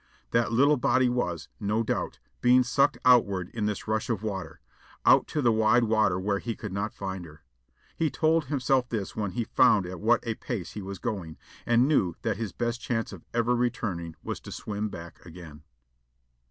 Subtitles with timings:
[0.31, 4.59] That little body was, no doubt, being sucked outward in this rush of water
[5.05, 7.43] out to the wide water where he could not find her.
[7.95, 11.37] He told himself this when he found at what a pace he was going,
[11.67, 15.61] and knew that his best chance of ever returning was to swim back again.